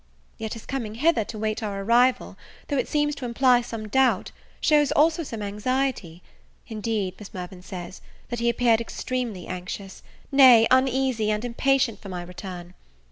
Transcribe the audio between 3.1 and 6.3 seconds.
to imply some doubt, shews also some anxiety.